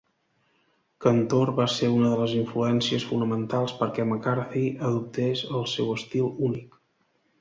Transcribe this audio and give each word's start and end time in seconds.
Kantor 1.05 1.49
va 1.59 1.67
ser 1.73 1.89
una 1.97 2.09
de 2.13 2.17
les 2.21 2.33
influències 2.39 3.05
fonamentals 3.11 3.75
perquè 3.83 4.07
McCarthy 4.13 4.65
adoptés 4.89 5.45
el 5.59 5.67
seu 5.77 5.97
estil 6.01 6.33
únic. 6.49 6.79